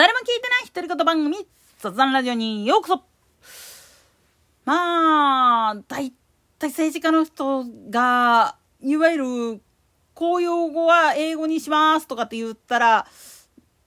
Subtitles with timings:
[0.00, 1.46] 誰も聞いてない独り言番組、
[1.78, 3.04] 雑談ラジオにようこそ。
[4.64, 6.14] まあ、大
[6.58, 9.62] 体政治家の人が、いわゆる、
[10.14, 13.06] 公用語は英語にしますとかって言ったら、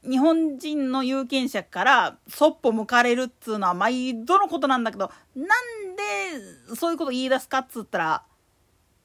[0.08, 5.48] 日本人の有権者からそっぽ向かれるっつうのは毎度のことなんだけど、なん
[5.96, 8.24] でそういうこと言い出すかっつったら、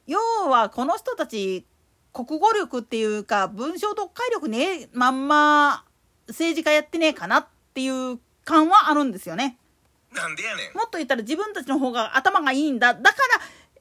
[0.06, 0.18] 要
[0.50, 1.64] はこの人たち
[2.12, 5.87] 国語力っていうか文章読解力ねまんま
[6.28, 9.58] 政治家やってねえかなっていう感はあるんですよね。
[10.14, 10.76] なんでやねん。
[10.76, 12.94] もっと言ったら自分たちの方が頭がいいんだ。
[12.94, 13.14] だから、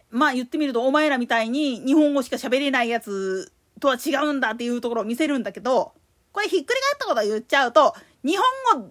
[0.09, 5.93] まあ言ってみるとお前らみたいに日本語しか喋れないやつとは違うんだっていうところを見せるんだけど、
[6.31, 8.89] これひっくり返ったことを言っちゃうと、日本語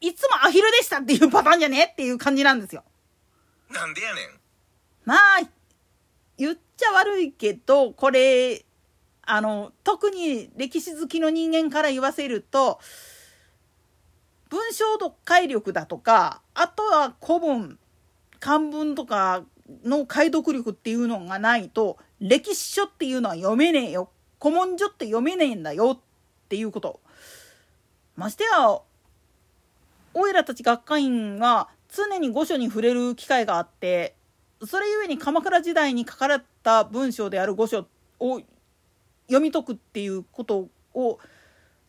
[0.00, 2.84] いつもアヒルでしたっていうパターンじゃねっていう感じなんですよ。
[3.70, 4.40] なんでやねん。
[5.04, 5.18] まあ、
[6.36, 8.65] 言っちゃ悪いけど、これ、
[9.26, 12.80] あの、特に歴史好きの人間から言わせると、
[14.48, 17.78] 文章読解力だとか、あとは古文、
[18.38, 19.42] 漢文とか
[19.84, 24.10] の解読力っていうのがないと、歴史書っていうのは読めねえよ。
[24.40, 25.98] 古文書って読めねえんだよっ
[26.48, 27.00] ていうこと。
[28.14, 28.80] ましてや、
[30.14, 34.14] おいらたち学会員は常に御書に触れる機会があって、
[34.64, 37.86] それゆえに鎌倉時代に書かれた文章である御書
[38.20, 38.40] を
[39.26, 41.18] 読み解くっていうことを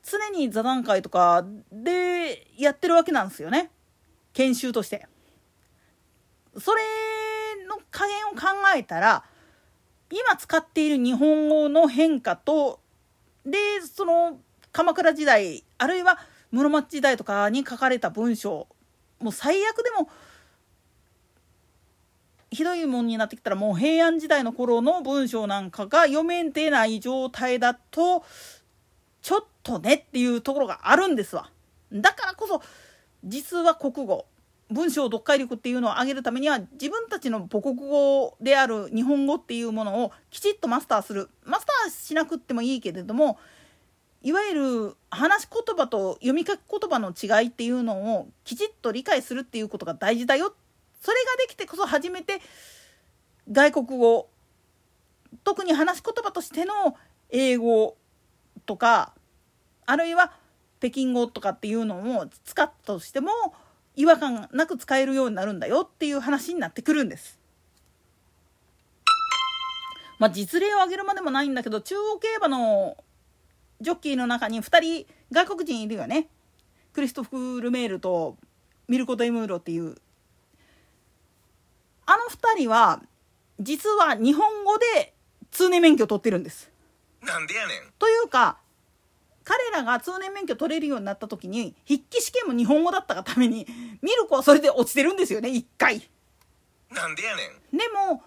[0.03, 3.71] 常に座談会とかでやってるわけなんですよね
[4.33, 5.07] 研修として。
[6.59, 6.81] それ
[7.67, 9.23] の加減を考えたら
[10.11, 12.79] 今使っている日本語の変化と
[13.45, 14.39] でその
[14.71, 16.17] 鎌倉時代あるいは
[16.51, 18.67] 室町時代とかに書かれた文章
[19.19, 20.09] もう最悪でも
[22.57, 28.23] ひどいもんになってきたらもう平安時代の頃の文章なんかが読めてない状態だと
[29.21, 31.51] ちょっとねっていうところがあるんですわ。
[31.93, 32.63] だからこそ
[33.23, 34.25] 実は国語
[34.71, 43.37] 文章読解力っていうのを上げるためには自分たちの母国語である日本語っていうものをきちっとマスターするマスターしなくってもいいけれども
[44.23, 44.55] いわゆ
[44.89, 50.55] る話し言葉と読み書き言葉の違いっていうのをきちっと理解するっていうことが大事だよ
[51.01, 52.41] それができてこそ初めて
[53.51, 54.29] 外国語
[55.43, 56.95] 特に話し言葉としての
[57.29, 57.97] 英語
[58.65, 59.13] とか
[59.85, 60.31] あるいは
[60.79, 63.31] 北京語とかっていうのを使ったとしても
[63.95, 67.39] 違和感なく使えるようになるんだよっていう話になってくるんです。
[70.19, 72.97] まあ実例を挙げるまでもないんだけど中央競馬の
[73.81, 76.27] ジョッキーの中に2人外国人いるよね。
[76.93, 78.37] クリストフ・ルメールと
[78.87, 79.95] ミルコ・デムーロっていう
[82.07, 83.01] あの2人は
[83.59, 85.13] 実は日本語で
[85.51, 86.71] 通年免許取ってるんです。
[87.21, 87.93] なんでやねん。
[87.99, 88.57] というか
[89.43, 93.67] 彼らが通年免許取れるようになった時に筆記試験も日本語だったがために
[94.01, 96.01] ミルコはそれで落ちてるんですよね1回。
[96.91, 97.77] なんでやねん。
[97.77, 98.23] でも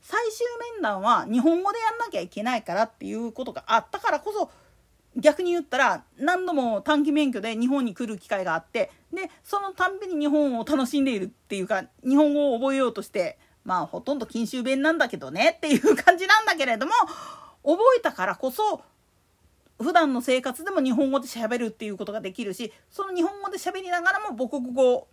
[0.00, 4.50] 最終面談は日本語でやんなきゃいけないからっていうことがあったからこそ
[5.16, 16.92] 逆に言ったら何度も短期免許で日本に来る機会があってでそのたんびに日本を楽しんでいるっていうか日本語を覚えようとしてまあほとんど禁州弁なんだけどねっていう感じなんだけれども
[17.62, 18.82] 覚えたからこそ
[19.80, 25.08] 普段の生活でも日本語で喋るっていうことができるしその日本語で喋りながらも母国語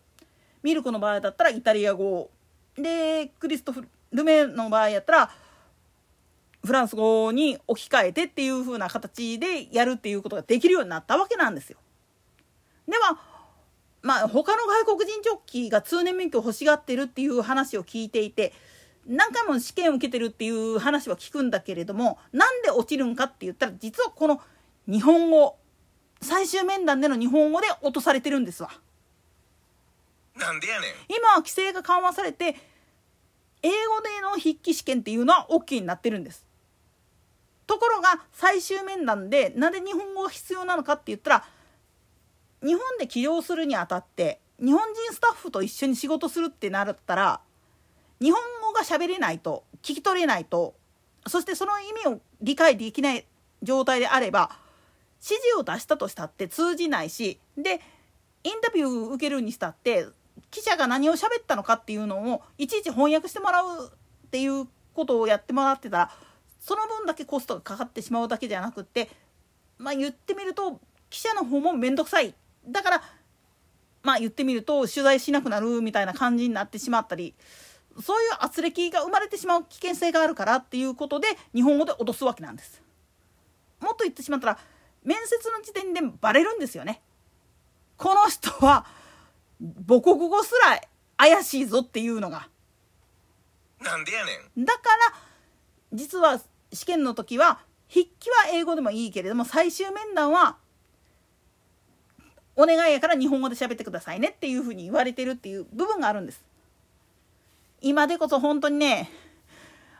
[0.64, 2.30] ミルクの場合だったらイタリア語
[2.76, 5.32] でクリストフ・ルメの場合やったら
[6.64, 11.78] フランス語に置き換えてっていう風な形でやるっていうことができるようになったわけなんですよ。
[12.88, 13.20] では
[14.02, 18.54] まあ他の外国人ジョッキーが通年免許を欲しがってるっていう話を聞いていて
[19.08, 24.42] 何回も試験を受けてるっていう話は聞くんだけれどもなんで落ちるんかって言ったら実はこの
[24.88, 25.58] 日本語
[26.22, 28.70] 最終面談での日本語で落とされてるんですわ。
[30.36, 30.92] なんでやねん。
[31.10, 32.56] 今は規制が緩和されて
[33.64, 36.51] 英語での筆記試験っていうのは OK になってるんです。
[37.72, 41.46] ところが最終面談でなんで日本語が必要なのかって言ったら
[42.62, 47.40] 日本で起業するにあたって日本人スタッフと一緒に仕事するってなったら
[48.20, 50.76] 日本語が喋れないと聞き取れないと
[51.28, 53.26] そしてその意味を理解できない
[53.64, 54.52] 状態であれば
[55.24, 57.80] 指示を出したとしたって通じないしで
[58.44, 60.08] インタビュー受けるにしたって
[60.50, 63.94] 記者が何を喋ったのかっていうのをいちいち翻訳してもらう
[64.28, 66.12] っていうことをやってもらってたら
[66.62, 69.10] その分だけコストがかかってしまうだけじゃなくって
[69.78, 70.80] まあ言ってみると
[71.10, 72.34] 記者の方も面倒くさい
[72.68, 73.04] だから
[74.04, 77.34] まあ言ってみると取材しなくなるみたいな感じになってしまったり
[78.00, 82.82] そういう圧力が生まれてしまう危険性があるからっていうことで日本語で脅すわけなんです。
[83.82, 84.60] もっと言ってしまったら
[85.04, 87.02] 面接の時点でバレるんですよね。
[87.98, 88.86] この人は
[89.88, 90.80] 母国語すら
[91.18, 92.48] 怪しいぞっていうのが
[93.82, 94.80] なんでやねんだか
[95.12, 95.20] ら
[95.94, 96.40] 実は
[96.74, 97.60] 試験の時は
[97.90, 100.58] 筆記は英語でもいいけれども最終面談は
[102.56, 106.44] お願いやから日本語で喋ってくださいねっていうふうに言われてるっていう部分があるんです。
[107.82, 109.10] 今でこそ本当にね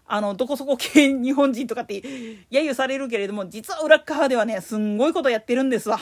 [0.06, 6.00] あのどこそこ系日本人とかって揶揄されるけれども実は裏側ではねすんごいことやってるんですわ。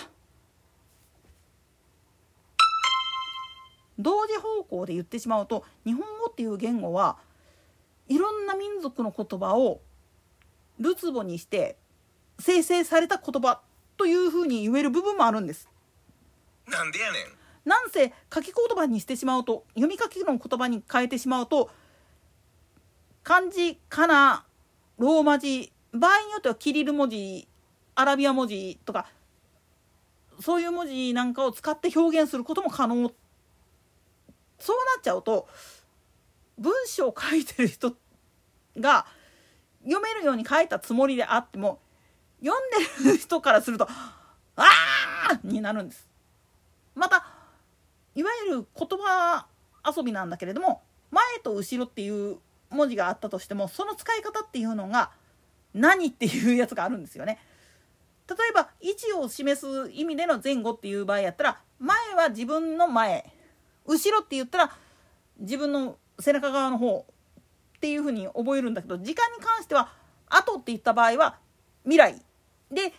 [3.97, 7.17] 同時方向で言ってしまうと日本語っていう言語は
[8.07, 9.81] いろんな民族の言葉を
[10.79, 11.77] るつぼにして
[12.39, 13.61] 生成された言葉
[13.97, 15.67] というふうに言える部分もあるんです。
[16.67, 17.23] なんでやねん
[17.69, 21.69] なんせ書き言葉にしてしまうと読み書きの言葉に変えてしまうと
[23.23, 24.45] 漢字かな
[24.97, 27.47] ローマ字場合によってはキリル文字
[27.95, 29.07] アラビア文字とか
[30.39, 32.95] そういう文字なんかを使って表現することも可能
[34.57, 35.47] そうなっちゃうと
[36.57, 37.93] 文章を書いてる人
[38.77, 39.05] が
[39.83, 41.79] 読めるように書いたつもりであっても
[42.43, 43.87] 読んでる人からすると
[44.55, 44.65] 「あ
[45.31, 46.07] あ!」になるんです。
[46.95, 47.25] また
[48.15, 49.47] いわゆる言葉
[49.85, 50.81] 遊びなんだけれども
[51.11, 52.39] 前と後ろっていう
[52.69, 55.11] 文字があったとしてもその使い方っていうのが
[55.73, 57.39] 何っていうやつがあるんですよね。
[58.27, 63.33] 例えば位置を示す意味での前後っていう場合やったら前は自分の前
[63.85, 64.71] 後ろって言ったら
[65.39, 67.05] 自分の背中側の方
[67.79, 69.89] っていうふうに覚えるんだけど時間に関しては
[70.27, 71.37] 後って言った場合は
[71.83, 72.21] 未来
[72.69, 72.93] で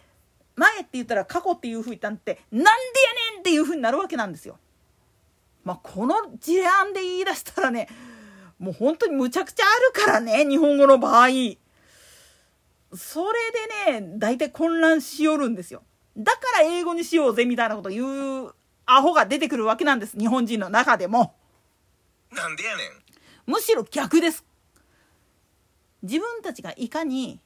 [0.57, 2.73] 前って言ったら過去っていうふうに言ったんってなんでや
[3.35, 4.59] ねんっていうふうになるわけなんですよ。
[5.65, 7.89] まあ、この事案で言い出したらね
[8.59, 11.29] もう本当にむちゃくちゃあるからね日本語の場合。
[12.95, 15.83] それでね大体混乱しよるんですよ。
[16.17, 18.55] だから英語にしようぜみたいなこと言う
[18.87, 21.35] アホが出てくるわけなんです日本人の中でも。
[22.33, 24.45] なんでやねんむしろ逆です。
[26.03, 27.41] 自分たちがいかに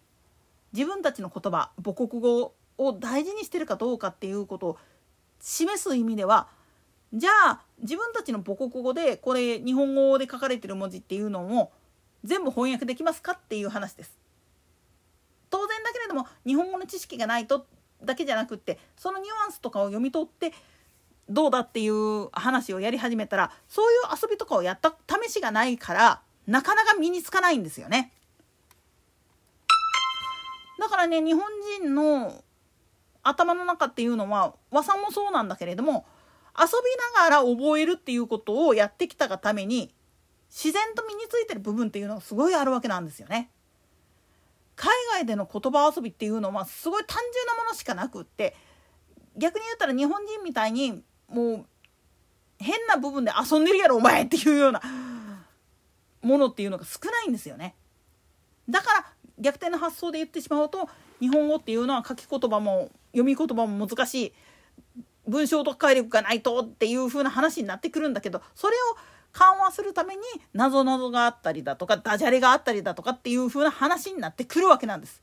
[0.73, 4.79] 自分たちの言葉母国語を大事にしてるかどうかっていうことを
[5.41, 6.49] 示す意味では
[7.13, 11.73] じゃあ自分たちの母国語でこれ日本語で書かれてる文字っていうのも
[12.25, 14.19] 全部翻訳できますかっていう話です。
[15.51, 17.67] 当然だけれども日本語の知識がないと
[18.03, 20.53] だけじゃなくってそのニュアンスとかを読み取って
[21.29, 28.13] どうだっていう話をやり始めたらそういう遊びとかをやった試しがないからなかなか身につかないんですよね。
[30.79, 31.45] だからね日本
[31.81, 32.43] 人の
[33.23, 36.07] 頭の中っていうのは和さんもそうなんだけれども
[36.59, 36.71] 遊び
[37.19, 39.93] ながら覚えるっていうことをやってきたがために
[40.49, 43.51] 自然と身についてる部分っていうのがすごいあるわけなんですよね。
[44.77, 48.57] 海外での言葉遊びっていうのはすごい単純なものしかなくって
[49.37, 51.67] 逆に言ったら日本人みたいにもう
[52.59, 54.81] 変な部分で遊んでるやろお前っていうような
[56.23, 57.75] ものっていうのが少ないんですよね。
[58.69, 59.07] だから
[59.39, 60.89] 逆転の発想で言ってしまうと
[61.21, 64.33] 日本語っていうのは書き言葉も読み言葉も難しい
[65.27, 68.79] 文章読解力がないとっていう風な話になってくるんだけどそれを
[69.33, 70.23] 緩和するために
[70.53, 75.23] なぞなぞがあったりだとかダジャレがあったりだとかっていう風な話になってくるわけなんです。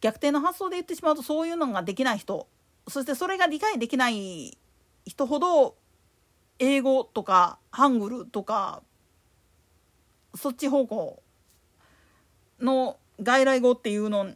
[0.00, 2.46] 逆転の発想で言ってしまうとそういうのができない人
[2.88, 4.56] そしてそれが理解できない
[5.04, 5.76] 人ほど
[6.58, 8.82] 英語とかハングルとか
[10.34, 11.22] そっち方向
[12.60, 14.30] の外来語っていうの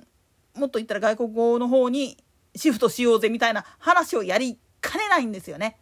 [0.55, 2.17] もっと言ったら外国語の方に
[2.55, 5.79] シフトしようぜみたいな話をやりかねないんですよね。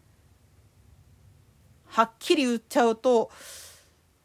[1.87, 3.31] はっきり言っちゃうと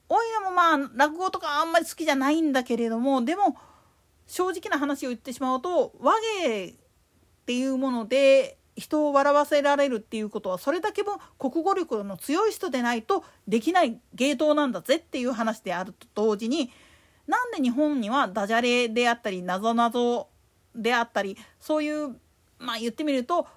[0.08, 3.58] おいらもまあ落語とかあんまり好きじゃないんだけれどもでも
[4.26, 6.74] 正直な話を言ってしまうと和芸っ
[7.46, 16.72] ていうもので人を笑わせられるっていうことはそれだけも国語力の強い人でないとできない芸当なんだぜっていう話であると同時に
[17.28, 20.30] なんで日本にはダジャレであったりなぞなぞ
[20.76, 22.16] であったりそういう
[22.60, 23.48] まあ言ってみると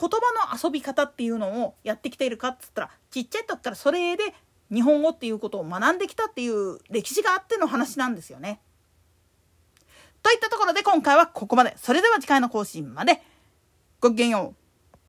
[0.00, 4.34] 言葉の遊び方っていうのをやってきているかっつったらちっちゃい時からそれで
[4.72, 8.60] 日本語っていうことを学んできたっていう歴史があっての話なんですよね。
[10.22, 11.74] といったところで今回はここまで。
[11.78, 13.22] それでは次回の更新まで。
[14.00, 14.67] ごきげんよう。